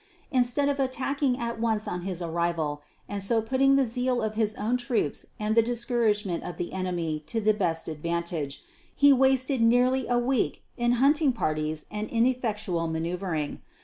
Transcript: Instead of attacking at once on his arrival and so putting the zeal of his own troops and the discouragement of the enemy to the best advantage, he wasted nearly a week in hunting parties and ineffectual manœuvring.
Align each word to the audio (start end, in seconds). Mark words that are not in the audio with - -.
Instead 0.31 0.67
of 0.67 0.79
attacking 0.79 1.37
at 1.37 1.59
once 1.59 1.87
on 1.87 2.01
his 2.01 2.23
arrival 2.23 2.81
and 3.07 3.21
so 3.21 3.39
putting 3.39 3.75
the 3.75 3.85
zeal 3.85 4.19
of 4.23 4.33
his 4.33 4.55
own 4.55 4.75
troops 4.75 5.27
and 5.39 5.53
the 5.55 5.61
discouragement 5.61 6.43
of 6.43 6.57
the 6.57 6.73
enemy 6.73 7.23
to 7.27 7.39
the 7.39 7.53
best 7.53 7.87
advantage, 7.87 8.63
he 8.95 9.13
wasted 9.13 9.61
nearly 9.61 10.07
a 10.07 10.17
week 10.17 10.63
in 10.75 10.93
hunting 10.93 11.31
parties 11.31 11.85
and 11.91 12.09
ineffectual 12.09 12.87
manœuvring. 12.89 13.59